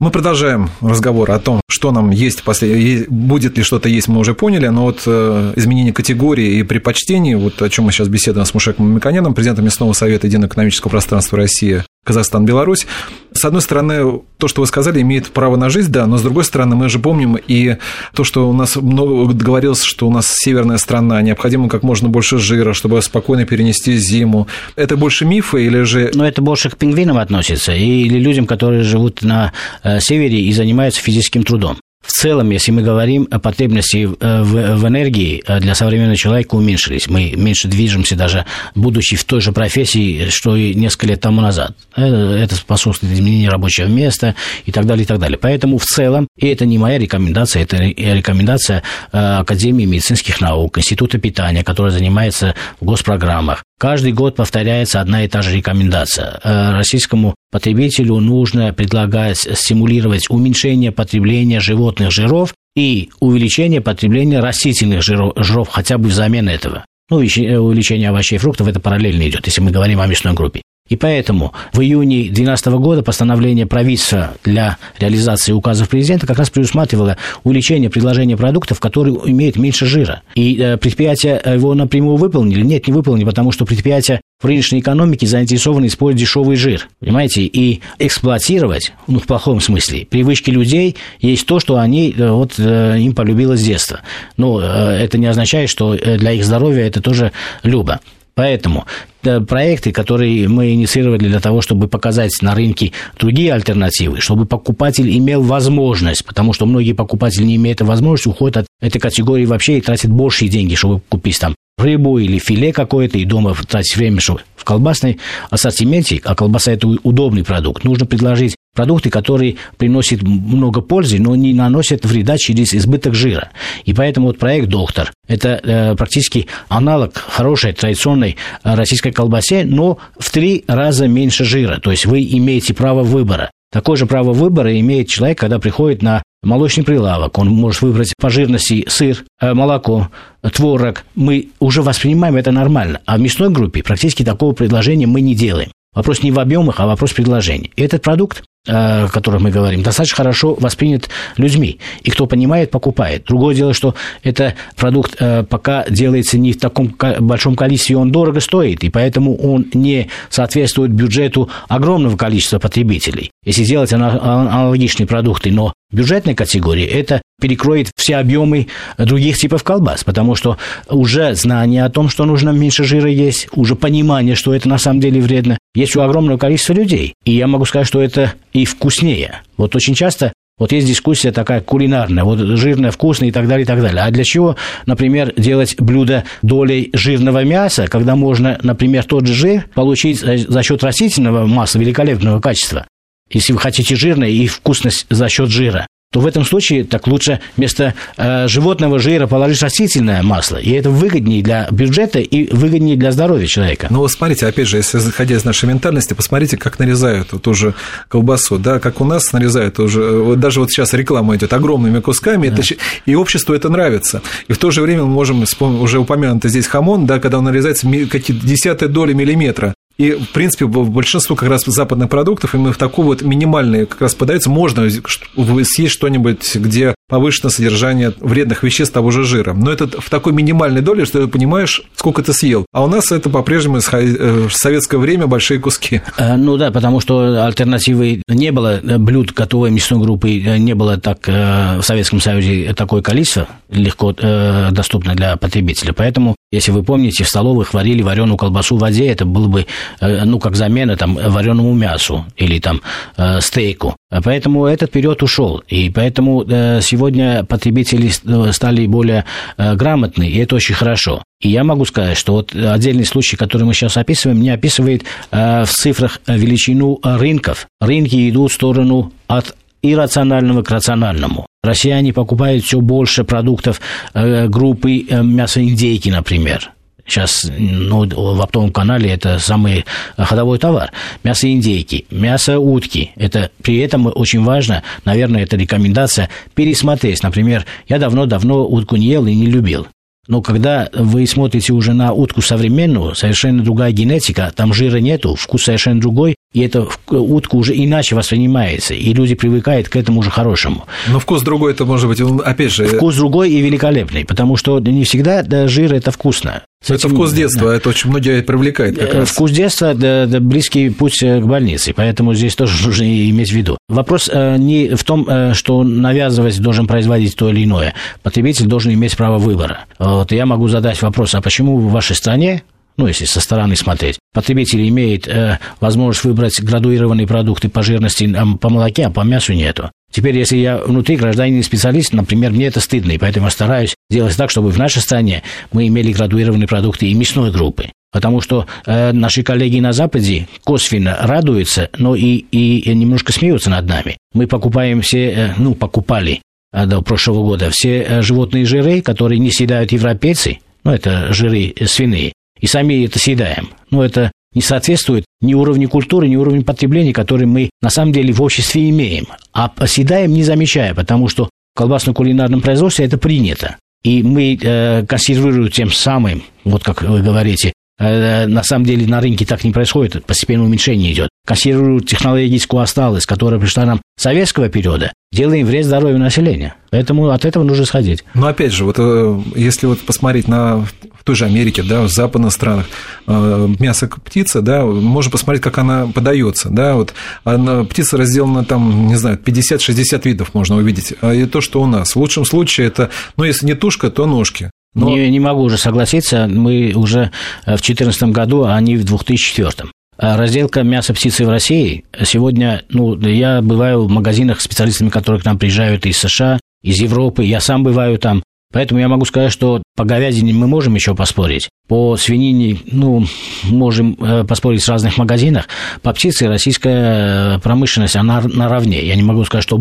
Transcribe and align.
Мы 0.00 0.10
продолжаем 0.10 0.70
разговор 0.80 1.30
о 1.30 1.38
том, 1.38 1.60
что 1.68 1.92
нам 1.92 2.08
есть, 2.08 2.42
после... 2.42 3.04
будет 3.06 3.58
ли 3.58 3.62
что-то 3.62 3.90
есть, 3.90 4.08
мы 4.08 4.20
уже 4.20 4.32
поняли, 4.32 4.66
но 4.68 4.84
вот 4.84 5.02
э, 5.04 5.52
изменение 5.56 5.92
категории 5.92 6.54
и 6.54 6.62
предпочтений, 6.62 7.34
вот 7.34 7.60
о 7.60 7.68
чем 7.68 7.84
мы 7.84 7.92
сейчас 7.92 8.08
беседуем 8.08 8.46
с 8.46 8.54
Мушеком 8.54 8.94
Миконяном, 8.94 9.34
президентом 9.34 9.66
Местного 9.66 9.92
совета 9.92 10.26
Единого 10.26 10.48
экономического 10.48 10.90
пространства 10.90 11.36
России, 11.36 11.84
Казахстан, 12.04 12.46
Беларусь. 12.46 12.86
С 13.32 13.44
одной 13.44 13.60
стороны, 13.60 14.22
то, 14.38 14.48
что 14.48 14.62
вы 14.62 14.66
сказали, 14.66 15.02
имеет 15.02 15.28
право 15.30 15.56
на 15.56 15.68
жизнь, 15.68 15.92
да, 15.92 16.06
но 16.06 16.16
с 16.16 16.22
другой 16.22 16.44
стороны, 16.44 16.74
мы 16.74 16.88
же 16.88 16.98
помним 16.98 17.36
и 17.36 17.76
то, 18.14 18.24
что 18.24 18.48
у 18.48 18.52
нас 18.54 18.76
много 18.76 19.32
говорилось, 19.34 19.82
что 19.82 20.08
у 20.08 20.10
нас 20.10 20.26
северная 20.26 20.78
страна, 20.78 21.20
необходимо 21.20 21.68
как 21.68 21.82
можно 21.82 22.08
больше 22.08 22.38
жира, 22.38 22.72
чтобы 22.72 23.02
спокойно 23.02 23.44
перенести 23.44 23.96
зиму. 23.96 24.48
Это 24.76 24.96
больше 24.96 25.26
мифы 25.26 25.66
или 25.66 25.82
же... 25.82 26.10
Но 26.14 26.26
это 26.26 26.40
больше 26.40 26.70
к 26.70 26.76
пингвинам 26.76 27.18
относится 27.18 27.72
или 27.72 28.18
людям, 28.18 28.46
которые 28.46 28.82
живут 28.82 29.22
на 29.22 29.52
э, 29.82 30.00
севере 30.00 30.40
и 30.40 30.52
занимаются 30.52 31.02
физическим 31.02 31.42
трудом. 31.42 31.76
В 32.02 32.12
целом, 32.12 32.50
если 32.50 32.72
мы 32.72 32.82
говорим 32.82 33.28
о 33.30 33.38
потребности 33.38 34.08
э, 34.08 34.42
в, 34.42 34.76
в 34.76 34.88
энергии 34.88 35.42
э, 35.46 35.60
для 35.60 35.74
современного 35.74 36.16
человека 36.16 36.54
уменьшились. 36.54 37.08
Мы 37.08 37.34
меньше 37.36 37.68
движемся, 37.68 38.16
даже 38.16 38.46
будучи 38.74 39.16
в 39.16 39.24
той 39.24 39.42
же 39.42 39.52
профессии, 39.52 40.30
что 40.30 40.56
и 40.56 40.74
несколько 40.74 41.08
лет 41.08 41.20
тому 41.20 41.42
назад. 41.42 41.76
Э, 41.96 42.02
это 42.02 42.54
способствует 42.54 43.12
изменению 43.12 43.50
рабочего 43.50 43.86
места 43.86 44.34
и 44.64 44.72
так 44.72 44.86
далее, 44.86 45.04
и 45.04 45.06
так 45.06 45.18
далее. 45.18 45.38
Поэтому 45.38 45.76
в 45.76 45.84
целом, 45.84 46.26
и 46.38 46.46
это 46.46 46.64
не 46.64 46.78
моя 46.78 46.98
рекомендация, 46.98 47.62
это 47.62 47.76
рекомендация 47.76 48.82
Академии 49.12 49.84
медицинских 49.84 50.40
наук, 50.40 50.78
Института 50.78 51.18
питания, 51.18 51.62
который 51.62 51.92
занимается 51.92 52.54
в 52.80 52.86
госпрограммах. 52.86 53.62
Каждый 53.80 54.12
год 54.12 54.36
повторяется 54.36 55.00
одна 55.00 55.24
и 55.24 55.28
та 55.28 55.40
же 55.40 55.56
рекомендация. 55.56 56.38
Э, 56.44 56.76
российскому 56.76 57.34
потребителю 57.50 58.16
нужно 58.16 58.74
предлагать 58.74 59.38
стимулировать 59.38 60.26
уменьшение 60.28 60.92
потребления 60.92 61.60
животных 61.60 62.12
жиров 62.12 62.52
и 62.76 63.08
увеличение 63.20 63.80
потребления 63.80 64.40
растительных 64.40 65.00
жиров, 65.02 65.32
жиров 65.36 65.70
хотя 65.70 65.96
бы 65.96 66.10
взамен 66.10 66.50
этого. 66.50 66.84
Ну, 67.08 67.22
э, 67.22 67.56
увеличение 67.56 68.10
овощей 68.10 68.36
и 68.36 68.38
фруктов 68.38 68.68
это 68.68 68.80
параллельно 68.80 69.26
идет, 69.26 69.46
если 69.46 69.62
мы 69.62 69.70
говорим 69.70 69.98
о 70.02 70.06
мясной 70.06 70.34
группе. 70.34 70.60
И 70.90 70.96
поэтому 70.96 71.52
в 71.72 71.80
июне 71.80 72.24
2012 72.24 72.66
года 72.66 73.02
постановление 73.02 73.64
правительства 73.64 74.34
для 74.42 74.76
реализации 74.98 75.52
указов 75.52 75.88
президента 75.88 76.26
как 76.26 76.36
раз 76.36 76.50
предусматривало 76.50 77.16
увеличение 77.44 77.88
предложения 77.88 78.36
продуктов, 78.36 78.80
которые 78.80 79.16
имеют 79.26 79.56
меньше 79.56 79.86
жира. 79.86 80.22
И 80.34 80.58
э, 80.60 80.76
предприятия 80.78 81.40
его 81.46 81.74
напрямую 81.74 82.16
выполнили? 82.16 82.62
Нет, 82.62 82.88
не 82.88 82.92
выполнили, 82.92 83.24
потому 83.24 83.52
что 83.52 83.64
предприятия 83.64 84.20
в 84.42 84.46
рыночной 84.46 84.80
экономике 84.80 85.28
заинтересованы 85.28 85.86
использовать 85.86 86.20
дешевый 86.20 86.56
жир. 86.56 86.88
Понимаете? 86.98 87.42
И 87.42 87.82
эксплуатировать, 88.00 88.92
ну, 89.06 89.20
в 89.20 89.26
плохом 89.26 89.60
смысле, 89.60 90.06
привычки 90.10 90.50
людей 90.50 90.96
есть 91.20 91.46
то, 91.46 91.60
что 91.60 91.76
они, 91.78 92.12
э, 92.16 92.30
вот, 92.30 92.54
э, 92.58 92.98
им 92.98 93.14
полюбилось 93.14 93.60
с 93.60 93.64
детства. 93.64 94.00
Но 94.36 94.60
это 94.60 95.18
не 95.18 95.26
означает, 95.26 95.70
что 95.70 95.94
для 95.94 96.32
их 96.32 96.44
здоровья 96.44 96.84
это 96.84 97.00
тоже 97.00 97.30
любо. 97.62 98.00
Поэтому 98.40 98.86
проекты, 99.20 99.92
которые 99.92 100.48
мы 100.48 100.72
инициировали 100.72 101.28
для 101.28 101.40
того, 101.40 101.60
чтобы 101.60 101.88
показать 101.88 102.32
на 102.40 102.54
рынке 102.54 102.92
другие 103.18 103.52
альтернативы, 103.52 104.22
чтобы 104.22 104.46
покупатель 104.46 105.14
имел 105.18 105.42
возможность, 105.42 106.24
потому 106.24 106.54
что 106.54 106.64
многие 106.64 106.94
покупатели 106.94 107.44
не 107.44 107.56
имеют 107.56 107.82
возможности, 107.82 108.28
уходят 108.28 108.56
от 108.56 108.66
этой 108.80 108.98
категории 108.98 109.44
вообще 109.44 109.76
и 109.76 109.82
тратят 109.82 110.10
большие 110.10 110.48
деньги, 110.48 110.74
чтобы 110.74 111.02
купить 111.10 111.38
там 111.38 111.54
рыбу 111.76 112.18
или 112.18 112.38
филе 112.38 112.72
какое-то, 112.72 113.18
и 113.18 113.26
дома 113.26 113.54
тратить 113.68 113.94
время, 113.98 114.20
чтобы 114.20 114.40
в 114.56 114.64
колбасной 114.64 115.18
ассортименте, 115.50 116.22
а 116.24 116.34
колбаса– 116.34 116.72
это 116.72 116.88
удобный 116.88 117.44
продукт, 117.44 117.84
нужно 117.84 118.06
предложить 118.06 118.56
продукты, 118.74 119.10
которые 119.10 119.56
приносят 119.76 120.22
много 120.22 120.80
пользы, 120.80 121.18
но 121.18 121.34
не 121.34 121.52
наносят 121.54 122.04
вреда 122.04 122.38
через 122.38 122.74
избыток 122.74 123.14
жира. 123.14 123.50
И 123.84 123.92
поэтому 123.92 124.28
вот 124.28 124.38
проект 124.38 124.68
«Доктор»– 124.68 125.12
это 125.28 125.60
э, 125.62 125.96
практически 125.96 126.46
аналог 126.68 127.16
хорошей 127.16 127.72
традиционной 127.72 128.36
э, 128.62 128.74
российской 128.74 129.12
колбасе, 129.12 129.64
но 129.64 129.98
в 130.18 130.30
три 130.30 130.64
раза 130.66 131.08
меньше 131.08 131.44
жира. 131.44 131.78
То 131.80 131.90
есть 131.90 132.06
вы 132.06 132.22
имеете 132.22 132.74
право 132.74 133.02
выбора. 133.02 133.50
Такое 133.72 133.96
же 133.96 134.06
право 134.06 134.32
выбора 134.32 134.78
имеет 134.80 135.08
человек, 135.08 135.38
когда 135.38 135.60
приходит 135.60 136.02
на 136.02 136.22
молочный 136.42 136.82
прилавок. 136.82 137.38
Он 137.38 137.48
может 137.48 137.82
выбрать 137.82 138.12
по 138.20 138.28
жирности 138.30 138.84
сыр, 138.88 139.24
э, 139.40 139.54
молоко, 139.54 140.08
творог. 140.52 141.04
Мы 141.14 141.50
уже 141.60 141.82
воспринимаем 141.82 142.36
это 142.36 142.50
нормально. 142.50 143.00
А 143.06 143.16
в 143.16 143.20
мясной 143.20 143.50
группе 143.50 143.82
практически 143.82 144.24
такого 144.24 144.52
предложения 144.52 145.06
мы 145.06 145.20
не 145.20 145.34
делаем. 145.34 145.70
Вопрос 145.94 146.22
не 146.22 146.30
в 146.30 146.38
объемах, 146.38 146.78
а 146.78 146.86
вопрос 146.86 147.12
предложения. 147.12 147.70
Этот 147.76 148.02
продукт 148.02 148.44
о 148.68 149.08
которых 149.08 149.40
мы 149.40 149.50
говорим, 149.50 149.82
достаточно 149.82 150.16
хорошо 150.16 150.54
воспринят 150.54 151.08
людьми. 151.36 151.78
И 152.02 152.10
кто 152.10 152.26
понимает, 152.26 152.70
покупает. 152.70 153.24
Другое 153.24 153.54
дело, 153.54 153.72
что 153.72 153.94
это 154.22 154.54
продукт 154.76 155.16
э, 155.18 155.44
пока 155.44 155.84
делается 155.88 156.38
не 156.38 156.52
в 156.52 156.58
таком 156.58 156.94
большом 157.20 157.56
количестве, 157.56 157.96
он 157.96 158.12
дорого 158.12 158.40
стоит, 158.40 158.84
и 158.84 158.90
поэтому 158.90 159.36
он 159.36 159.66
не 159.72 160.08
соответствует 160.28 160.90
бюджету 160.92 161.48
огромного 161.68 162.16
количества 162.16 162.58
потребителей. 162.58 163.30
Если 163.44 163.64
делать 163.64 163.92
аналогичные 163.92 165.06
продукты, 165.06 165.50
но 165.50 165.72
бюджетной 165.90 166.34
категории, 166.34 166.84
это 166.84 167.22
перекроет 167.40 167.90
все 167.96 168.16
объемы 168.16 168.68
других 168.98 169.36
типов 169.36 169.64
колбас, 169.64 170.04
потому 170.04 170.34
что 170.34 170.58
уже 170.88 171.34
знание 171.34 171.84
о 171.84 171.90
том, 171.90 172.08
что 172.08 172.24
нужно 172.24 172.50
меньше 172.50 172.84
жира 172.84 173.10
есть, 173.10 173.48
уже 173.54 173.74
понимание, 173.74 174.34
что 174.34 174.54
это 174.54 174.68
на 174.68 174.78
самом 174.78 175.00
деле 175.00 175.20
вредно, 175.20 175.58
есть 175.74 175.96
у 175.96 176.00
огромного 176.00 176.38
количества 176.38 176.74
людей. 176.74 177.14
И 177.24 177.32
я 177.32 177.46
могу 177.46 177.64
сказать, 177.64 177.86
что 177.86 178.00
это 178.00 178.34
и 178.52 178.64
вкуснее. 178.64 179.40
Вот 179.56 179.74
очень 179.74 179.94
часто 179.94 180.32
вот 180.60 180.72
есть 180.72 180.86
дискуссия 180.86 181.32
такая 181.32 181.62
кулинарная, 181.62 182.22
вот 182.22 182.38
жирное, 182.38 182.90
вкусное 182.90 183.30
и 183.30 183.32
так 183.32 183.48
далее, 183.48 183.64
и 183.64 183.66
так 183.66 183.80
далее. 183.80 184.02
А 184.02 184.10
для 184.10 184.24
чего, 184.24 184.56
например, 184.84 185.32
делать 185.36 185.74
блюдо 185.78 186.24
долей 186.42 186.90
жирного 186.92 187.44
мяса, 187.44 187.86
когда 187.86 188.14
можно, 188.14 188.60
например, 188.62 189.04
тот 189.04 189.26
же 189.26 189.32
жир 189.32 189.66
получить 189.74 190.18
за 190.20 190.62
счет 190.62 190.84
растительного 190.84 191.46
масла 191.46 191.78
великолепного 191.78 192.40
качества? 192.40 192.86
Если 193.32 193.54
вы 193.54 193.58
хотите 193.58 193.96
жирное 193.96 194.28
и 194.28 194.46
вкусность 194.46 195.06
за 195.08 195.30
счет 195.30 195.48
жира 195.48 195.86
то 196.12 196.18
в 196.18 196.26
этом 196.26 196.44
случае 196.44 196.82
так 196.82 197.06
лучше 197.06 197.38
вместо 197.56 197.94
э, 198.16 198.48
животного 198.48 198.98
жира 198.98 199.28
положить 199.28 199.62
растительное 199.62 200.24
масло. 200.24 200.56
И 200.56 200.70
это 200.72 200.90
выгоднее 200.90 201.40
для 201.40 201.68
бюджета 201.70 202.18
и 202.18 202.52
выгоднее 202.52 202.96
для 202.96 203.12
здоровья 203.12 203.46
человека. 203.46 203.86
Ну, 203.90 204.00
вот 204.00 204.10
смотрите, 204.10 204.46
опять 204.46 204.66
же, 204.66 204.78
если 204.78 204.98
заходя 204.98 205.36
из 205.36 205.44
нашей 205.44 205.68
ментальности, 205.68 206.14
посмотрите, 206.14 206.56
как 206.56 206.80
нарезают 206.80 207.32
вот 207.32 207.46
уже 207.46 207.74
колбасу, 208.08 208.58
да, 208.58 208.80
как 208.80 209.00
у 209.00 209.04
нас 209.04 209.32
нарезают 209.32 209.78
уже, 209.78 210.02
вот 210.02 210.40
даже 210.40 210.58
вот 210.58 210.72
сейчас 210.72 210.94
реклама 210.94 211.36
идет 211.36 211.52
огромными 211.52 212.00
кусками, 212.00 212.48
да. 212.48 212.56
это, 212.56 212.74
и 213.06 213.14
обществу 213.14 213.54
это 213.54 213.68
нравится. 213.68 214.20
И 214.48 214.52
в 214.52 214.58
то 214.58 214.72
же 214.72 214.82
время 214.82 215.04
мы 215.04 215.10
можем 215.10 215.46
вспомнить, 215.46 215.80
уже 215.80 216.00
упомянутый 216.00 216.50
здесь 216.50 216.66
хамон, 216.66 217.06
да, 217.06 217.20
когда 217.20 217.38
он 217.38 217.44
нарезается 217.44 217.86
какие-то 218.10 218.44
десятые 218.44 218.88
доли 218.88 219.12
миллиметра. 219.12 219.74
И, 220.00 220.12
в 220.12 220.30
принципе, 220.30 220.64
большинство 220.64 221.36
как 221.36 221.50
раз 221.50 221.64
западных 221.66 222.08
продуктов, 222.08 222.54
именно 222.54 222.72
в 222.72 222.78
такой 222.78 223.04
вот 223.04 223.20
минимальные 223.20 223.84
как 223.84 224.00
раз 224.00 224.14
подается, 224.14 224.48
можно 224.48 224.88
съесть 224.88 225.92
что-нибудь, 225.92 226.56
где 226.56 226.94
повышенное 227.10 227.50
содержание 227.50 228.12
вредных 228.20 228.62
веществ 228.62 228.94
того 228.94 229.10
же 229.10 229.24
жира. 229.24 229.52
Но 229.52 229.70
это 229.70 230.00
в 230.00 230.08
такой 230.10 230.32
минимальной 230.32 230.80
доле, 230.80 231.04
что 231.04 231.20
ты 231.20 231.28
понимаешь, 231.28 231.82
сколько 231.94 232.22
ты 232.22 232.32
съел. 232.32 232.66
А 232.72 232.84
у 232.84 232.86
нас 232.86 233.12
это 233.12 233.28
по-прежнему 233.28 233.78
э, 233.78 234.48
в 234.48 234.52
советское 234.52 234.98
время 234.98 235.26
большие 235.26 235.60
куски. 235.60 236.00
Э, 236.16 236.36
ну 236.36 236.56
да, 236.56 236.70
потому 236.70 237.00
что 237.00 237.44
альтернативы 237.44 238.22
не 238.28 238.52
было, 238.52 238.80
э, 238.82 238.98
блюд 238.98 239.32
готовой 239.32 239.70
мясной 239.70 240.00
группы 240.00 240.30
не 240.30 240.74
было 240.74 240.96
так 240.96 241.26
в 241.26 241.82
Советском 241.82 242.20
Союзе 242.20 242.72
такое 242.74 243.02
количество 243.02 243.48
легко 243.70 244.12
доступно 244.12 245.14
для 245.14 245.36
потребителя. 245.36 245.92
Поэтому, 245.92 246.36
если 246.50 246.70
вы 246.70 246.82
помните, 246.82 247.24
в 247.24 247.28
столовых 247.28 247.74
варили 247.74 248.02
вареную 248.02 248.36
колбасу 248.36 248.76
в 248.76 248.80
воде, 248.80 249.08
это 249.08 249.24
было 249.24 249.48
бы 249.48 249.66
Э, 250.00 250.24
ну, 250.24 250.38
как 250.38 250.56
замена 250.56 250.96
там 250.96 251.14
вареному 251.14 251.74
мясу 251.74 252.24
или 252.36 252.58
там 252.58 252.82
э, 253.16 253.40
стейку. 253.40 253.96
Поэтому 254.24 254.66
этот 254.66 254.90
период 254.90 255.22
ушел. 255.22 255.62
И 255.68 255.88
поэтому 255.90 256.42
э, 256.42 256.80
сегодня 256.82 257.44
потребители 257.44 258.10
стали 258.52 258.86
более 258.86 259.24
грамотны, 259.56 260.28
и 260.28 260.38
это 260.38 260.56
очень 260.56 260.74
хорошо. 260.74 261.22
И 261.40 261.48
я 261.48 261.64
могу 261.64 261.84
сказать, 261.84 262.18
что 262.18 262.34
вот 262.34 262.54
отдельный 262.54 263.04
случай, 263.04 263.36
который 263.36 263.62
мы 263.62 263.74
сейчас 263.74 263.96
описываем, 263.96 264.40
не 264.42 264.50
описывает 264.50 265.04
в 265.30 265.66
цифрах 265.66 266.20
величину 266.26 267.00
рынков. 267.02 267.66
Рынки 267.80 268.28
идут 268.28 268.50
в 268.50 268.54
сторону 268.54 269.12
от 269.26 269.54
иррационального 269.82 270.62
к 270.62 270.70
рациональному. 270.70 271.46
Россияне 271.62 272.12
покупают 272.12 272.64
все 272.64 272.80
больше 272.80 273.24
продуктов 273.24 273.80
группы 274.14 275.06
мясоиндейки, 275.10 276.10
например. 276.10 276.72
Сейчас 277.10 277.50
ну, 277.58 278.06
в 278.06 278.40
оптовом 278.40 278.70
канале 278.70 279.10
это 279.10 279.40
самый 279.40 279.84
ходовой 280.16 280.58
товар. 280.58 280.92
Мясо 281.24 281.50
индейки, 281.50 282.06
мясо 282.10 282.60
утки. 282.60 283.10
Это, 283.16 283.50
при 283.62 283.78
этом 283.78 284.06
очень 284.14 284.44
важно, 284.44 284.84
наверное, 285.04 285.42
это 285.42 285.56
рекомендация 285.56 286.28
пересмотреть. 286.54 287.24
Например, 287.24 287.66
я 287.88 287.98
давно-давно 287.98 288.64
утку 288.64 288.94
не 288.94 289.06
ел 289.06 289.26
и 289.26 289.34
не 289.34 289.46
любил. 289.46 289.88
Но 290.28 290.40
когда 290.40 290.88
вы 290.94 291.26
смотрите 291.26 291.72
уже 291.72 291.94
на 291.94 292.12
утку 292.12 292.42
современную, 292.42 293.16
совершенно 293.16 293.64
другая 293.64 293.90
генетика, 293.90 294.52
там 294.54 294.72
жира 294.72 294.98
нету, 294.98 295.34
вкус 295.34 295.64
совершенно 295.64 296.00
другой, 296.00 296.36
и 296.52 296.62
эта 296.62 296.88
утка 297.08 297.54
уже 297.54 297.76
иначе 297.76 298.16
воспринимается, 298.16 298.92
и 298.92 299.12
люди 299.14 299.36
привыкают 299.36 299.88
к 299.88 299.94
этому 299.94 300.18
уже 300.18 300.30
хорошему. 300.30 300.84
Но 301.08 301.20
вкус 301.20 301.42
другой, 301.42 301.72
это 301.72 301.84
может 301.84 302.08
быть, 302.08 302.20
опять 302.20 302.72
же... 302.72 302.86
Вкус 302.86 303.14
другой 303.16 303.50
и 303.50 303.60
великолепный, 303.60 304.24
потому 304.24 304.56
что 304.56 304.80
не 304.80 305.04
всегда 305.04 305.42
да, 305.42 305.68
жир– 305.68 305.94
это 305.94 306.10
вкусно. 306.10 306.64
Этим, 306.82 306.94
это 306.94 307.08
вкус 307.10 307.32
детства, 307.32 307.68
да. 307.68 307.76
это 307.76 307.90
очень 307.90 308.10
многие 308.10 308.42
привлекает 308.42 308.98
как 308.98 309.14
раз. 309.14 309.28
Вкус 309.28 309.52
детства 309.52 309.94
да, 309.94 310.26
да, 310.26 310.40
близкий 310.40 310.90
путь 310.90 311.22
э, 311.22 311.40
к 311.40 311.44
больнице, 311.44 311.92
поэтому 311.94 312.34
здесь 312.34 312.56
тоже 312.56 312.82
нужно 312.86 313.04
иметь 313.04 313.50
в 313.50 313.54
виду. 313.54 313.78
Вопрос 313.88 314.28
э, 314.32 314.56
не 314.56 314.88
в 314.88 315.04
том, 315.04 315.26
э, 315.28 315.52
что 315.54 315.84
навязывать 315.84 316.58
должен 316.60 316.88
производить 316.88 317.36
то 317.36 317.48
или 317.50 317.64
иное. 317.64 317.94
Потребитель 318.22 318.66
должен 318.66 318.92
иметь 318.92 319.16
право 319.16 319.38
выбора. 319.38 319.84
Вот 320.00 320.32
я 320.32 320.46
могу 320.46 320.66
задать 320.66 321.00
вопрос, 321.02 321.34
а 321.34 321.40
почему 321.40 321.76
в 321.76 321.92
вашей 321.92 322.16
стране 322.16 322.64
ну, 322.96 323.06
если 323.06 323.24
со 323.24 323.40
стороны 323.40 323.76
смотреть, 323.76 324.18
потребитель 324.34 324.86
имеет 324.88 325.26
э, 325.26 325.58
возможность 325.80 326.24
выбрать 326.24 326.60
градуированные 326.60 327.26
продукты 327.26 327.68
по 327.68 327.82
жирности 327.82 328.24
э, 328.24 328.58
по 328.58 328.68
молоке, 328.68 329.06
а 329.06 329.10
по 329.10 329.20
мясу 329.20 329.52
нету. 329.52 329.90
Теперь, 330.12 330.36
если 330.36 330.56
я 330.56 330.78
внутри 330.78 331.16
гражданин 331.16 331.62
специалист, 331.62 332.12
например, 332.12 332.50
мне 332.50 332.66
это 332.66 332.80
стыдно, 332.80 333.12
и 333.12 333.18
поэтому 333.18 333.46
я 333.46 333.50
стараюсь 333.50 333.94
делать 334.10 334.36
так, 334.36 334.50
чтобы 334.50 334.70
в 334.70 334.78
нашей 334.78 335.02
стране 335.02 335.42
мы 335.72 335.86
имели 335.86 336.12
градуированные 336.12 336.66
продукты 336.66 337.06
и 337.06 337.14
мясной 337.14 337.52
группы. 337.52 337.90
Потому 338.12 338.40
что 338.40 338.66
э, 338.86 339.12
наши 339.12 339.44
коллеги 339.44 339.78
на 339.78 339.92
Западе 339.92 340.48
косвенно 340.64 341.16
радуются, 341.20 341.90
но 341.96 342.16
и, 342.16 342.38
и 342.50 342.92
немножко 342.92 343.32
смеются 343.32 343.70
над 343.70 343.86
нами. 343.86 344.16
Мы 344.34 344.48
покупаем 344.48 345.00
все, 345.00 345.28
э, 345.28 345.54
ну, 345.58 345.76
покупали 345.76 346.42
э, 346.72 346.86
до 346.86 347.02
прошлого 347.02 347.44
года 347.44 347.70
все 347.70 348.00
э, 348.00 348.22
животные 348.22 348.64
жиры, 348.64 349.00
которые 349.00 349.38
не 349.38 349.52
съедают 349.52 349.92
европейцы, 349.92 350.58
ну, 350.82 350.90
это 350.90 351.32
жиры 351.32 351.72
свиные, 351.86 352.32
и 352.60 352.66
сами 352.66 353.04
это 353.04 353.18
съедаем. 353.18 353.70
Но 353.90 354.04
это 354.04 354.30
не 354.54 354.62
соответствует 354.62 355.24
ни 355.40 355.54
уровню 355.54 355.88
культуры, 355.88 356.28
ни 356.28 356.36
уровню 356.36 356.62
потребления, 356.64 357.12
который 357.12 357.46
мы 357.46 357.70
на 357.80 357.90
самом 357.90 358.12
деле 358.12 358.32
в 358.32 358.42
обществе 358.42 358.90
имеем. 358.90 359.26
А 359.52 359.72
съедаем 359.86 360.32
не 360.32 360.42
замечая, 360.42 360.94
потому 360.94 361.28
что 361.28 361.46
в 361.46 361.78
колбасно-кулинарном 361.78 362.60
производстве 362.60 363.06
это 363.06 363.16
принято. 363.16 363.76
И 364.02 364.22
мы 364.22 364.58
э, 364.60 365.04
консервируем 365.06 365.70
тем 365.70 365.90
самым, 365.90 366.42
вот 366.64 366.82
как 366.82 367.02
вы 367.02 367.22
говорите, 367.22 367.72
э, 367.98 368.46
на 368.46 368.62
самом 368.62 368.86
деле 368.86 369.06
на 369.06 369.20
рынке 369.20 369.46
так 369.46 369.62
не 369.62 369.72
происходит, 369.72 370.24
постепенное 370.24 370.66
уменьшение 370.66 371.12
идет. 371.12 371.29
Консервируют 371.50 372.06
технологическую 372.06 372.80
осталость, 372.80 373.26
которая 373.26 373.58
пришла 373.58 373.84
нам 373.84 374.00
советского 374.16 374.68
периода, 374.68 375.12
делаем 375.32 375.66
вред 375.66 375.84
здоровью 375.84 376.20
населения. 376.20 376.76
Поэтому 376.90 377.28
от 377.28 377.44
этого 377.44 377.64
нужно 377.64 377.86
сходить. 377.86 378.22
Но 378.34 378.46
опять 378.46 378.70
же, 378.70 378.84
вот 378.84 379.00
э, 379.00 379.40
если 379.56 379.86
вот 379.86 379.98
посмотреть 379.98 380.46
на 380.46 380.76
в 380.76 381.24
той 381.24 381.34
же 381.34 381.46
Америке, 381.46 381.82
да, 381.82 382.02
в 382.02 382.08
западных 382.08 382.52
странах, 382.52 382.86
э, 383.26 383.68
мясо 383.80 384.06
птицы, 384.06 384.60
да, 384.60 384.84
можно 384.84 385.32
посмотреть, 385.32 385.60
как 385.60 385.78
она 385.78 386.06
подается, 386.06 386.68
да, 386.70 386.94
вот 386.94 387.14
она, 387.42 387.82
птица 387.82 388.16
разделана 388.16 388.64
там, 388.64 389.08
не 389.08 389.16
знаю, 389.16 389.36
50-60 389.36 390.20
видов 390.22 390.54
можно 390.54 390.76
увидеть, 390.76 391.14
а 391.20 391.34
и 391.34 391.46
то, 391.46 391.60
что 391.60 391.82
у 391.82 391.86
нас. 391.86 392.14
В 392.14 392.16
лучшем 392.20 392.44
случае 392.44 392.86
это, 392.86 393.10
ну, 393.36 393.42
если 393.42 393.66
не 393.66 393.74
тушка, 393.74 394.08
то 394.12 394.24
ножки. 394.24 394.70
Но... 394.94 395.08
Не, 395.08 395.28
не 395.28 395.40
могу 395.40 395.62
уже 395.62 395.78
согласиться, 395.78 396.46
мы 396.48 396.92
уже 396.94 397.32
в 397.62 397.82
2014 397.82 398.22
году, 398.28 398.62
а 398.62 398.76
они 398.76 398.96
в 398.96 399.02
2004. 399.02 399.90
А 400.22 400.36
разделка 400.36 400.82
мяса 400.82 401.14
птицы 401.14 401.46
в 401.46 401.48
России 401.48 402.04
сегодня, 402.24 402.82
ну, 402.90 403.18
я 403.18 403.62
бываю 403.62 404.04
в 404.04 404.10
магазинах 404.10 404.60
специалистами, 404.60 405.08
которые 405.08 405.40
к 405.40 405.46
нам 405.46 405.58
приезжают 405.58 406.04
из 406.04 406.18
США, 406.18 406.60
из 406.82 407.00
Европы, 407.00 407.42
я 407.42 407.58
сам 407.60 407.82
бываю 407.82 408.18
там. 408.18 408.42
Поэтому 408.70 409.00
я 409.00 409.08
могу 409.08 409.24
сказать, 409.24 409.50
что 409.50 409.82
по 409.96 410.04
говядине 410.04 410.52
мы 410.52 410.66
можем 410.66 410.94
еще 410.94 411.14
поспорить. 411.14 411.70
По 411.88 412.18
свинине, 412.18 412.76
ну, 412.92 413.24
можем 413.64 414.12
э, 414.20 414.44
поспорить 414.44 414.82
в 414.82 414.88
разных 414.90 415.16
магазинах. 415.16 415.68
По 416.02 416.12
птице 416.12 416.48
российская 416.48 417.58
промышленность, 417.60 418.14
она 418.14 418.42
наравне. 418.42 419.02
Я 419.02 419.16
не 419.16 419.22
могу 419.22 419.44
сказать, 419.44 419.64
что 419.64 419.80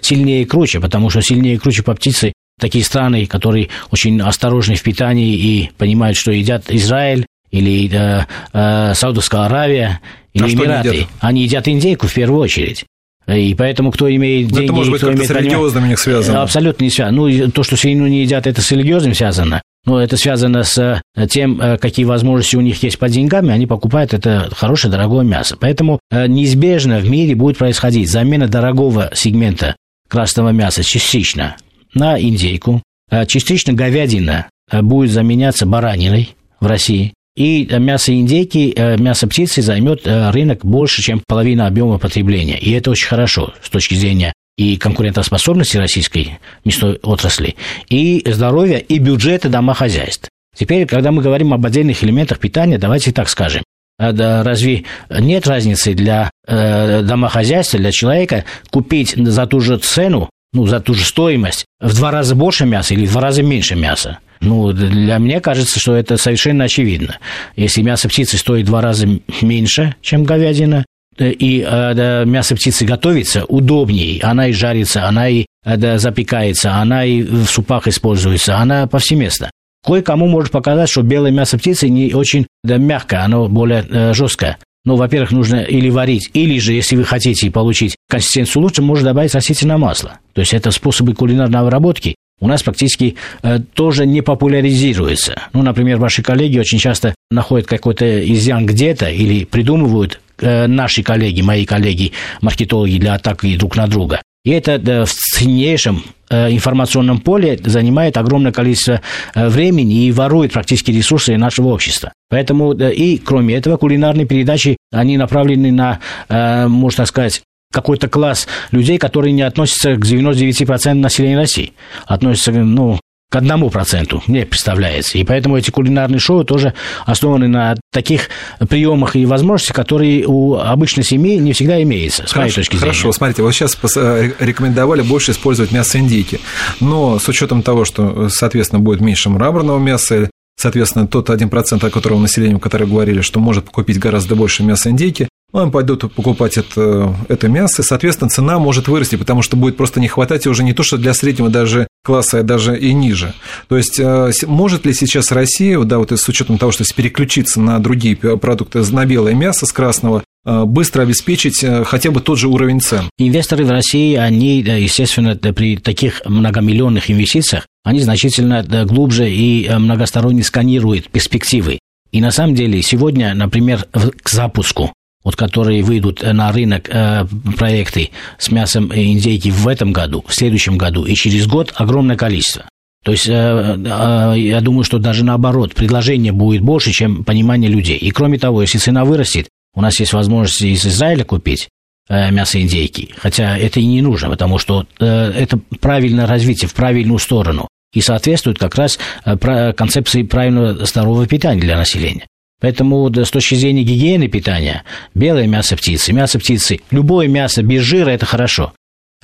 сильнее 0.00 0.42
и 0.42 0.46
круче, 0.46 0.80
потому 0.80 1.10
что 1.10 1.20
сильнее 1.20 1.56
и 1.56 1.58
круче 1.58 1.82
по 1.82 1.94
птице 1.94 2.32
такие 2.58 2.84
страны, 2.84 3.26
которые 3.26 3.68
очень 3.90 4.20
осторожны 4.22 4.76
в 4.76 4.82
питании 4.82 5.34
и 5.34 5.70
понимают, 5.76 6.16
что 6.16 6.32
едят 6.32 6.70
Израиль 6.70 7.26
или 7.54 7.88
э, 7.92 8.26
э, 8.52 8.94
Саудовская 8.94 9.42
Аравия, 9.42 10.00
или 10.32 10.44
а 10.44 10.48
Эмираты. 10.48 10.88
Они 10.88 10.96
едят? 10.96 11.08
они 11.20 11.42
едят 11.42 11.68
индейку 11.68 12.06
в 12.08 12.14
первую 12.14 12.40
очередь. 12.40 12.84
И 13.26 13.54
поэтому 13.54 13.90
кто 13.90 14.14
имеет 14.14 14.48
деньги... 14.48 14.64
Это 14.64 14.72
может 14.74 14.92
быть 14.92 15.00
как-то 15.00 15.24
с 15.24 15.30
религиозным 15.30 15.84
у 15.84 15.86
них 15.86 15.98
связано. 15.98 16.42
Абсолютно 16.42 16.84
не 16.84 16.90
связано. 16.90 17.16
Ну, 17.16 17.50
то, 17.50 17.62
что 17.62 17.76
свинину 17.76 18.06
не 18.06 18.22
едят, 18.22 18.46
это 18.46 18.60
с 18.60 18.70
религиозным 18.70 19.14
связано. 19.14 19.62
Но 19.86 20.02
это 20.02 20.16
связано 20.16 20.64
с 20.64 21.00
э, 21.14 21.26
тем, 21.28 21.60
э, 21.60 21.78
какие 21.78 22.04
возможности 22.04 22.56
у 22.56 22.60
них 22.60 22.82
есть 22.82 22.98
по 22.98 23.08
деньгам, 23.08 23.48
они 23.50 23.66
покупают 23.66 24.12
это 24.12 24.50
хорошее, 24.54 24.90
дорогое 24.90 25.24
мясо. 25.24 25.56
Поэтому 25.58 26.00
неизбежно 26.10 26.98
в 26.98 27.08
мире 27.08 27.34
будет 27.34 27.56
происходить 27.56 28.10
замена 28.10 28.48
дорогого 28.48 29.10
сегмента 29.14 29.76
красного 30.08 30.50
мяса 30.50 30.82
частично 30.82 31.56
на 31.94 32.20
индейку, 32.20 32.82
частично 33.26 33.72
говядина 33.72 34.46
будет 34.72 35.10
заменяться 35.10 35.66
бараниной 35.66 36.34
в 36.60 36.66
России, 36.66 37.12
и 37.36 37.66
мясо 37.78 38.14
индейки, 38.14 38.72
э, 38.76 38.96
мясо 38.96 39.26
птицы 39.26 39.60
займет 39.60 40.06
э, 40.06 40.30
рынок 40.30 40.64
больше, 40.64 41.02
чем 41.02 41.20
половина 41.26 41.66
объема 41.66 41.98
потребления. 41.98 42.58
И 42.58 42.70
это 42.72 42.90
очень 42.90 43.08
хорошо 43.08 43.52
с 43.62 43.70
точки 43.70 43.94
зрения 43.94 44.32
и 44.56 44.76
конкурентоспособности 44.76 45.76
российской 45.76 46.38
мясной 46.64 47.00
отрасли, 47.02 47.56
и 47.88 48.22
здоровья, 48.24 48.76
и 48.78 48.98
бюджета 48.98 49.48
домохозяйств. 49.48 50.28
Теперь, 50.56 50.86
когда 50.86 51.10
мы 51.10 51.22
говорим 51.22 51.52
об 51.52 51.66
отдельных 51.66 52.04
элементах 52.04 52.38
питания, 52.38 52.78
давайте 52.78 53.10
так 53.12 53.28
скажем. 53.28 53.64
А, 53.98 54.12
разве 54.44 54.84
нет 55.10 55.46
разницы 55.46 55.94
для 55.94 56.30
э, 56.46 57.02
домохозяйства, 57.02 57.78
для 57.78 57.90
человека 57.90 58.44
купить 58.70 59.14
за 59.16 59.46
ту 59.46 59.60
же 59.60 59.78
цену, 59.78 60.30
ну, 60.52 60.66
за 60.66 60.80
ту 60.80 60.94
же 60.94 61.04
стоимость 61.04 61.64
в 61.80 61.96
два 61.96 62.12
раза 62.12 62.36
больше 62.36 62.64
мяса 62.64 62.94
или 62.94 63.06
в 63.06 63.10
два 63.12 63.22
раза 63.22 63.42
меньше 63.42 63.74
мяса? 63.74 64.18
Ну, 64.44 64.72
для 64.72 65.18
меня 65.18 65.40
кажется, 65.40 65.80
что 65.80 65.94
это 65.96 66.16
совершенно 66.18 66.64
очевидно. 66.64 67.18
Если 67.56 67.82
мясо 67.82 68.08
птицы 68.08 68.36
стоит 68.36 68.66
в 68.66 68.68
два 68.68 68.82
раза 68.82 69.08
меньше, 69.40 69.94
чем 70.02 70.24
говядина, 70.24 70.84
э, 71.18 71.30
и 71.30 71.60
э, 71.60 71.94
да, 71.94 72.24
мясо 72.24 72.54
птицы 72.54 72.84
готовится 72.84 73.44
удобнее, 73.46 74.20
она 74.22 74.48
и 74.48 74.52
жарится, 74.52 75.08
она 75.08 75.28
и 75.30 75.46
э, 75.64 75.76
да, 75.76 75.98
запекается, 75.98 76.74
она 76.74 77.04
и 77.06 77.22
в 77.22 77.46
супах 77.46 77.88
используется, 77.88 78.58
она 78.58 78.86
повсеместно. 78.86 79.50
Кое-кому 79.84 80.26
может 80.28 80.50
показать, 80.50 80.90
что 80.90 81.02
белое 81.02 81.30
мясо 81.30 81.56
птицы 81.58 81.88
не 81.88 82.12
очень 82.14 82.46
да, 82.62 82.76
мягкое, 82.76 83.24
оно 83.24 83.48
более 83.48 83.84
э, 83.88 84.12
жесткое. 84.12 84.58
Ну, 84.84 84.96
во-первых, 84.96 85.32
нужно 85.32 85.56
или 85.62 85.88
варить, 85.88 86.28
или 86.34 86.58
же, 86.58 86.74
если 86.74 86.96
вы 86.96 87.04
хотите 87.04 87.50
получить 87.50 87.96
консистенцию 88.10 88.62
лучше, 88.62 88.82
можно 88.82 89.10
добавить 89.10 89.34
растительное 89.34 89.78
масло. 89.78 90.18
То 90.34 90.42
есть 90.42 90.52
это 90.52 90.70
способы 90.70 91.14
кулинарной 91.14 91.60
обработки, 91.60 92.16
у 92.40 92.48
нас 92.48 92.62
практически 92.62 93.16
э, 93.42 93.58
тоже 93.74 94.06
не 94.06 94.20
популяризируется. 94.20 95.40
Ну, 95.52 95.62
например, 95.62 95.98
ваши 95.98 96.22
коллеги 96.22 96.58
очень 96.58 96.78
часто 96.78 97.14
находят 97.30 97.66
какой-то 97.66 98.04
изъян 98.32 98.66
где-то 98.66 99.08
или 99.08 99.44
придумывают 99.44 100.20
э, 100.38 100.66
наши 100.66 101.02
коллеги, 101.02 101.40
мои 101.42 101.64
коллеги, 101.64 102.12
маркетологи 102.40 102.98
для 102.98 103.14
атаки 103.14 103.56
друг 103.56 103.76
на 103.76 103.86
друга. 103.86 104.20
И 104.44 104.50
это 104.50 104.78
да, 104.78 105.04
в 105.06 105.10
ценнейшем 105.10 106.02
э, 106.28 106.50
информационном 106.52 107.20
поле 107.20 107.58
занимает 107.64 108.18
огромное 108.18 108.52
количество 108.52 109.00
э, 109.34 109.48
времени 109.48 110.04
и 110.04 110.12
ворует 110.12 110.52
практически 110.52 110.90
ресурсы 110.90 111.36
нашего 111.38 111.68
общества. 111.68 112.12
Поэтому 112.28 112.72
и 112.74 113.16
кроме 113.16 113.54
этого 113.54 113.78
кулинарные 113.78 114.26
передачи, 114.26 114.76
они 114.92 115.16
направлены 115.16 115.72
на, 115.72 116.00
э, 116.28 116.68
можно 116.68 117.06
сказать, 117.06 117.42
какой-то 117.74 118.08
класс 118.08 118.46
людей, 118.70 118.98
которые 118.98 119.32
не 119.32 119.42
относятся 119.42 119.96
к 119.96 120.04
99% 120.04 120.94
населения 120.94 121.36
России, 121.36 121.72
относятся, 122.06 122.52
ну, 122.52 122.98
к 123.34 123.36
одному 123.36 123.68
проценту, 123.68 124.22
мне 124.28 124.46
представляется. 124.46 125.18
И 125.18 125.24
поэтому 125.24 125.56
эти 125.56 125.72
кулинарные 125.72 126.20
шоу 126.20 126.44
тоже 126.44 126.72
основаны 127.04 127.48
на 127.48 127.74
таких 127.92 128.28
приемах 128.68 129.16
и 129.16 129.26
возможностях, 129.26 129.74
которые 129.74 130.24
у 130.24 130.54
обычной 130.54 131.02
семьи 131.02 131.38
не 131.38 131.52
всегда 131.52 131.82
имеются, 131.82 132.28
с 132.28 132.30
хорошо, 132.30 132.40
моей 132.40 132.52
точки 132.52 132.76
зрения. 132.76 132.92
Хорошо, 132.92 133.10
смотрите, 133.10 133.42
вот 133.42 133.52
сейчас 133.52 133.76
э, 133.96 134.30
рекомендовали 134.38 135.02
больше 135.02 135.32
использовать 135.32 135.72
мясо 135.72 135.98
индейки, 135.98 136.38
но 136.78 137.18
с 137.18 137.28
учетом 137.28 137.62
того, 137.62 137.84
что, 137.84 138.28
соответственно, 138.28 138.78
будет 138.78 139.00
меньше 139.00 139.30
мраморного 139.30 139.80
мяса, 139.80 140.30
соответственно, 140.56 141.08
тот 141.08 141.28
1%, 141.28 141.84
о 141.84 141.90
котором 141.90 142.22
населению, 142.22 142.60
который 142.60 142.86
говорили, 142.86 143.20
что 143.20 143.40
может 143.40 143.68
купить 143.68 143.98
гораздо 143.98 144.36
больше 144.36 144.62
мяса 144.62 144.90
индейки, 144.90 145.26
они 145.62 145.70
пойдут 145.70 146.12
покупать 146.12 146.58
это, 146.58 147.14
это 147.28 147.48
мясо, 147.48 147.82
и, 147.82 147.84
соответственно, 147.84 148.28
цена 148.28 148.58
может 148.58 148.88
вырасти, 148.88 149.14
потому 149.14 149.40
что 149.40 149.56
будет 149.56 149.76
просто 149.76 150.00
не 150.00 150.08
хватать 150.08 150.48
уже 150.48 150.64
не 150.64 150.72
то, 150.72 150.82
что 150.82 150.96
для 150.96 151.14
среднего 151.14 151.48
даже 151.48 151.86
класса, 152.02 152.40
а 152.40 152.42
даже 152.42 152.76
и 152.76 152.92
ниже. 152.92 153.34
То 153.68 153.76
есть, 153.76 154.00
э, 154.00 154.32
может 154.46 154.84
ли 154.84 154.92
сейчас 154.92 155.30
Россия, 155.30 155.78
да, 155.80 155.98
вот 155.98 156.10
с 156.10 156.28
учетом 156.28 156.58
того, 156.58 156.72
что 156.72 156.84
переключиться 156.94 157.60
на 157.60 157.78
другие 157.78 158.16
продукты, 158.16 158.80
на 158.80 159.06
белое 159.06 159.34
мясо 159.34 159.64
с 159.64 159.72
красного, 159.72 160.24
э, 160.44 160.64
быстро 160.64 161.02
обеспечить 161.02 161.62
э, 161.62 161.84
хотя 161.84 162.10
бы 162.10 162.20
тот 162.20 162.38
же 162.38 162.48
уровень 162.48 162.80
цен. 162.80 163.08
Инвесторы 163.16 163.64
в 163.64 163.70
России, 163.70 164.16
они, 164.16 164.58
естественно, 164.60 165.36
при 165.36 165.76
таких 165.76 166.22
многомиллионных 166.26 167.12
инвестициях, 167.12 167.66
они 167.84 168.00
значительно 168.00 168.64
глубже 168.84 169.30
и 169.30 169.70
многосторонне 169.70 170.42
сканируют 170.42 171.10
перспективы. 171.10 171.78
И 172.10 172.20
на 172.20 172.32
самом 172.32 172.56
деле 172.56 172.82
сегодня, 172.82 173.34
например, 173.34 173.86
к 173.92 174.28
запуску 174.28 174.92
вот 175.24 175.36
которые 175.36 175.82
выйдут 175.82 176.22
на 176.22 176.52
рынок 176.52 176.88
э, 176.88 177.26
проекты 177.56 178.10
с 178.38 178.50
мясом 178.50 178.92
индейки 178.94 179.48
в 179.48 179.66
этом 179.66 179.92
году, 179.92 180.24
в 180.28 180.34
следующем 180.34 180.78
году 180.78 181.04
и 181.04 181.14
через 181.14 181.46
год 181.46 181.72
огромное 181.74 182.16
количество. 182.16 182.66
То 183.04 183.12
есть 183.12 183.28
э, 183.28 183.32
э, 183.32 184.34
я 184.38 184.60
думаю, 184.60 184.84
что 184.84 184.98
даже 184.98 185.24
наоборот, 185.24 185.74
предложение 185.74 186.32
будет 186.32 186.62
больше, 186.62 186.92
чем 186.92 187.24
понимание 187.24 187.70
людей. 187.70 187.96
И 187.96 188.10
кроме 188.10 188.38
того, 188.38 188.62
если 188.62 188.78
цена 188.78 189.04
вырастет, 189.04 189.48
у 189.74 189.80
нас 189.80 189.98
есть 190.00 190.12
возможность 190.12 190.62
из 190.62 190.86
Израиля 190.86 191.24
купить 191.24 191.68
э, 192.08 192.30
мясо 192.30 192.60
индейки, 192.60 193.10
хотя 193.16 193.58
это 193.58 193.80
и 193.80 193.86
не 193.86 194.02
нужно, 194.02 194.30
потому 194.30 194.58
что 194.58 194.86
э, 195.00 195.06
это 195.06 195.58
правильное 195.80 196.26
развитие 196.26 196.68
в 196.68 196.74
правильную 196.74 197.18
сторону 197.18 197.68
и 197.92 198.00
соответствует 198.00 198.58
как 198.58 198.74
раз 198.74 198.98
э, 199.24 199.72
концепции 199.72 200.22
правильного 200.22 200.84
здорового 200.86 201.26
питания 201.26 201.60
для 201.60 201.76
населения. 201.76 202.26
Поэтому 202.60 203.12
с 203.14 203.30
точки 203.30 203.54
зрения 203.56 203.82
гигиены 203.82 204.28
питания, 204.28 204.84
белое 205.14 205.46
мясо 205.46 205.76
птицы, 205.76 206.12
мясо 206.12 206.38
птицы, 206.38 206.80
любое 206.90 207.28
мясо 207.28 207.62
без 207.62 207.82
жира– 207.82 208.10
это 208.10 208.26
хорошо. 208.26 208.72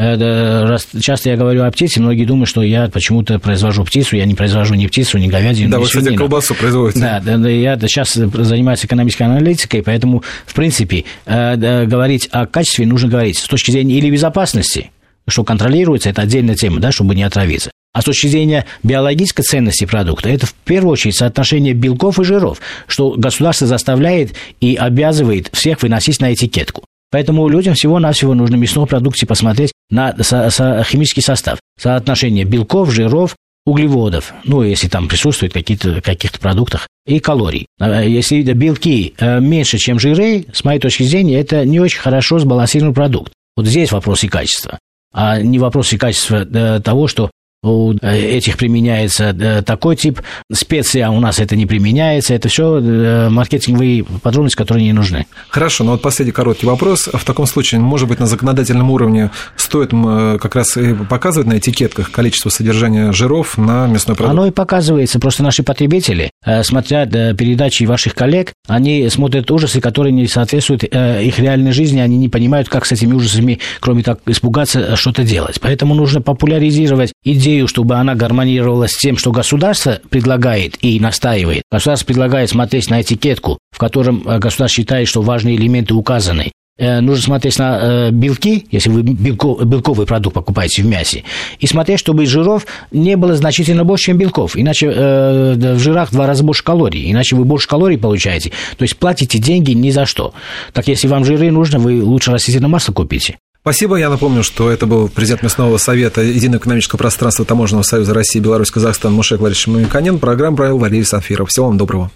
Э, 0.00 0.78
часто 0.98 1.28
я 1.28 1.36
говорю 1.36 1.64
о 1.64 1.70
птице, 1.70 2.00
многие 2.00 2.24
думают, 2.24 2.48
что 2.48 2.62
я 2.62 2.88
почему-то 2.88 3.38
произвожу 3.38 3.84
птицу, 3.84 4.16
я 4.16 4.24
не 4.24 4.34
произвожу 4.34 4.74
ни 4.74 4.86
птицу, 4.86 5.18
ни 5.18 5.28
говядину, 5.28 5.70
да, 5.70 5.76
ни 5.76 5.82
вы, 5.82 5.88
кстати, 5.88 6.16
колбасу 6.16 6.54
производите. 6.54 7.00
Да, 7.00 7.20
да, 7.20 7.36
да, 7.36 7.50
я 7.50 7.78
сейчас 7.80 8.14
занимаюсь 8.14 8.82
экономической 8.82 9.24
аналитикой, 9.24 9.82
поэтому, 9.82 10.22
в 10.46 10.54
принципе, 10.54 11.04
э, 11.26 11.84
говорить 11.84 12.28
о 12.32 12.46
качестве 12.46 12.86
нужно 12.86 13.10
говорить 13.10 13.36
с 13.36 13.46
точки 13.46 13.72
зрения 13.72 13.98
или 13.98 14.10
безопасности, 14.10 14.90
что 15.30 15.44
контролируется, 15.44 16.10
это 16.10 16.22
отдельная 16.22 16.54
тема, 16.54 16.80
да, 16.80 16.92
чтобы 16.92 17.14
не 17.14 17.22
отравиться. 17.22 17.70
А 17.92 18.02
с 18.02 18.04
точки 18.04 18.28
зрения 18.28 18.66
биологической 18.84 19.42
ценности 19.42 19.84
продукта, 19.84 20.28
это 20.28 20.46
в 20.46 20.54
первую 20.54 20.92
очередь 20.92 21.16
соотношение 21.16 21.74
белков 21.74 22.20
и 22.20 22.24
жиров, 22.24 22.60
что 22.86 23.10
государство 23.16 23.66
заставляет 23.66 24.34
и 24.60 24.76
обязывает 24.76 25.50
всех 25.52 25.82
выносить 25.82 26.20
на 26.20 26.32
этикетку. 26.32 26.84
Поэтому 27.10 27.48
людям 27.48 27.74
всего-навсего 27.74 28.34
нужно 28.34 28.54
мясной 28.54 28.86
продукции 28.86 29.26
посмотреть 29.26 29.72
на 29.90 30.14
со- 30.22 30.50
со- 30.50 30.84
химический 30.84 31.22
состав, 31.22 31.58
соотношение 31.80 32.44
белков, 32.44 32.92
жиров, 32.92 33.34
углеводов, 33.66 34.32
ну, 34.44 34.62
если 34.62 34.88
там 34.88 35.08
присутствуют 35.08 35.52
какие-то, 35.52 36.00
каких-то 36.00 36.38
продуктах, 36.38 36.86
и 37.06 37.18
калорий. 37.18 37.66
А, 37.78 38.02
если 38.02 38.40
белки 38.42 39.14
э, 39.18 39.40
меньше, 39.40 39.78
чем 39.78 39.98
жиры, 39.98 40.46
с 40.52 40.64
моей 40.64 40.80
точки 40.80 41.02
зрения, 41.02 41.40
это 41.40 41.64
не 41.64 41.80
очень 41.80 42.00
хорошо 42.00 42.38
сбалансированный 42.38 42.94
продукт. 42.94 43.32
Вот 43.56 43.66
здесь 43.66 43.92
вопрос 43.92 44.22
и 44.24 44.28
качества, 44.28 44.78
а 45.12 45.40
не 45.40 45.58
вопрос 45.58 45.92
и 45.92 45.98
качества 45.98 46.44
э, 46.44 46.80
того, 46.80 47.08
что 47.08 47.30
у 47.62 47.92
э, 48.00 48.18
этих 48.18 48.56
применяется 48.56 49.36
э, 49.38 49.62
такой 49.62 49.96
тип 49.96 50.20
специи, 50.50 51.00
а 51.00 51.10
у 51.10 51.20
нас 51.20 51.38
это 51.38 51.56
не 51.56 51.66
применяется. 51.66 52.32
Это 52.32 52.48
все 52.48 52.78
э, 52.78 53.28
маркетинговые 53.28 54.04
подробности, 54.04 54.56
которые 54.56 54.84
не 54.84 54.94
нужны. 54.94 55.26
Хорошо, 55.50 55.84
но 55.84 55.92
вот 55.92 56.02
последний 56.02 56.32
короткий 56.32 56.66
вопрос. 56.66 57.08
В 57.12 57.24
таком 57.24 57.46
случае, 57.46 57.80
может 57.80 58.08
быть, 58.08 58.18
на 58.18 58.26
законодательном 58.26 58.90
уровне 58.90 59.30
стоит 59.56 59.90
как 59.90 60.54
раз 60.54 60.76
показывать 61.08 61.48
на 61.48 61.58
этикетках 61.58 62.10
количество 62.10 62.48
содержания 62.48 63.12
жиров 63.12 63.58
на 63.58 63.86
мясной 63.86 64.16
продукт? 64.16 64.38
Оно 64.38 64.46
и 64.46 64.50
показывается. 64.50 65.18
Просто 65.18 65.42
наши 65.42 65.62
потребители, 65.62 66.30
смотря 66.62 67.06
передачи 67.06 67.84
ваших 67.84 68.14
коллег, 68.14 68.52
они 68.68 69.08
смотрят 69.08 69.50
ужасы, 69.50 69.80
которые 69.80 70.12
не 70.12 70.26
соответствуют 70.26 70.84
их 70.84 71.38
реальной 71.38 71.72
жизни, 71.72 72.00
они 72.00 72.16
не 72.16 72.28
понимают, 72.28 72.68
как 72.68 72.86
с 72.86 72.92
этими 72.92 73.14
ужасами, 73.14 73.58
кроме 73.80 74.02
так 74.02 74.20
испугаться, 74.26 74.96
что-то 74.96 75.24
делать. 75.24 75.60
Поэтому 75.60 75.94
нужно 75.94 76.20
популяризировать 76.20 77.12
идею 77.24 77.49
идею, 77.50 77.68
чтобы 77.68 77.96
она 77.96 78.14
гармонировала 78.14 78.86
с 78.86 78.96
тем, 78.96 79.16
что 79.16 79.32
государство 79.32 80.00
предлагает 80.08 80.76
и 80.80 81.00
настаивает. 81.00 81.62
Государство 81.70 82.06
предлагает 82.06 82.50
смотреть 82.50 82.90
на 82.90 83.02
этикетку, 83.02 83.58
в 83.72 83.78
котором 83.78 84.22
э, 84.26 84.38
государство 84.38 84.68
считает, 84.68 85.08
что 85.08 85.22
важные 85.22 85.56
элементы 85.56 85.94
указаны. 85.94 86.52
Э, 86.78 87.00
нужно 87.00 87.22
смотреть 87.24 87.58
на 87.58 87.78
э, 87.80 88.10
белки, 88.12 88.66
если 88.70 88.90
вы 88.90 89.02
белков, 89.02 89.64
белковый 89.64 90.06
продукт 90.06 90.34
покупаете 90.34 90.82
в 90.82 90.86
мясе, 90.86 91.24
и 91.58 91.66
смотреть, 91.66 91.98
чтобы 91.98 92.24
из 92.24 92.28
жиров 92.28 92.66
не 92.92 93.16
было 93.16 93.34
значительно 93.34 93.84
больше, 93.84 94.06
чем 94.06 94.18
белков. 94.18 94.56
Иначе 94.56 94.88
в 94.90 95.78
жирах 95.78 96.10
в 96.10 96.12
два 96.12 96.26
раза 96.26 96.44
больше 96.44 96.62
калорий, 96.62 97.10
иначе 97.10 97.36
вы 97.36 97.44
больше 97.44 97.68
калорий 97.68 97.98
получаете. 97.98 98.52
То 98.76 98.82
есть 98.82 98.96
платите 98.96 99.38
деньги 99.38 99.72
ни 99.72 99.90
за 99.90 100.06
что. 100.06 100.32
Так 100.72 100.88
если 100.88 101.08
вам 101.08 101.24
жиры 101.24 101.50
нужно, 101.50 101.78
вы 101.78 102.02
лучше 102.02 102.30
растительное 102.30 102.68
масло 102.68 102.92
купите. 102.92 103.36
Спасибо. 103.62 103.96
Я 103.96 104.08
напомню, 104.08 104.42
что 104.42 104.70
это 104.70 104.86
был 104.86 105.08
президент 105.08 105.42
Мясного 105.42 105.76
совета 105.76 106.22
Единого 106.22 106.60
экономического 106.60 106.96
пространства 106.98 107.44
Таможенного 107.44 107.82
союза 107.82 108.14
России, 108.14 108.40
Беларусь, 108.40 108.70
Казахстан 108.70 109.12
Мушек 109.12 109.40
Владимирович 109.40 109.66
Мамиканин. 109.66 110.18
Программу 110.18 110.56
провел 110.56 110.78
Валерий 110.78 111.04
Санфиров. 111.04 111.50
Всего 111.50 111.66
вам 111.66 111.76
доброго. 111.76 112.08